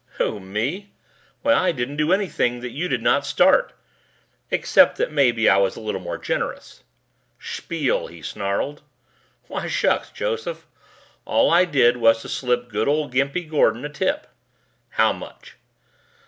"Who... 0.17 0.39
me? 0.39 0.93
Why, 1.43 1.53
I 1.53 1.71
didn't 1.71 1.97
do 1.97 2.11
anything 2.11 2.61
that 2.61 2.71
you 2.71 2.87
did 2.87 3.03
not 3.03 3.23
start 3.23 3.73
except 4.49 4.97
that 4.97 5.11
maybe 5.11 5.47
I 5.47 5.57
was 5.57 5.75
a 5.75 5.79
little 5.79 6.01
more 6.01 6.17
generous." 6.17 6.81
"Spiel!" 7.39 8.07
he 8.07 8.23
snarled. 8.23 8.81
"Why, 9.45 9.67
shucks, 9.67 10.09
Joseph. 10.09 10.65
All 11.25 11.51
I 11.51 11.65
did 11.65 11.97
was 11.97 12.23
to 12.23 12.29
slip 12.29 12.67
good 12.69 12.87
old 12.87 13.11
Gimpy 13.13 13.43
Gordon 13.47 13.85
a 13.85 13.89
tip." 13.89 14.25
"How 14.89 15.13
much?" 15.13 15.57